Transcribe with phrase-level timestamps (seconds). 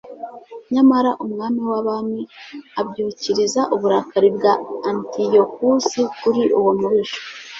[0.73, 2.21] nyamara umwami w'abami
[2.79, 4.53] abyukiriza uburakari bwa
[4.89, 7.19] antiyokusi kuri uwo mubisha